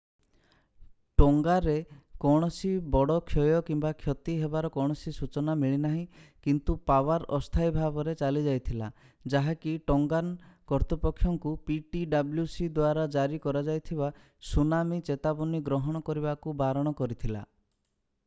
[1.21, 1.73] ଟୋଙ୍ଗାରେ
[2.23, 6.01] କୌଣସି ବଡ଼ କ୍ଷୟ କିମ୍ବା କ୍ଷତି ହେବାର କୌଣସି ସୂଚନା ମିଳିନାହିଁ
[6.47, 8.89] କିନ୍ତୁ ପାୱାର ଅସ୍ଥାୟୀ ଭାବରେ ଚାଲିଯାଇଥିଲା
[9.35, 14.11] ଯାହାକି ଟୋଙ୍ଗାନ କର୍ତ୍ତୃପକ୍ଷଙ୍କୁ ptwc ଦ୍ଵାରା ଜାରି କରାଯାଇଥିବା
[14.55, 17.45] ସୁନାମି ଚେତାବନୀ ଗ୍ରହଣ କରିବାକୁ ବାରଣ କରିଥିଲା